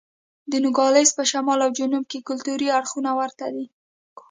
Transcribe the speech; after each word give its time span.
د 0.51 0.53
نوګالس 0.63 1.09
په 1.17 1.23
شمال 1.31 1.59
او 1.65 1.71
جنوب 1.77 2.03
کې 2.11 2.25
کلتوري 2.29 2.67
اړخونه 2.77 3.11
ورته 3.19 3.45
دي. 3.55 3.65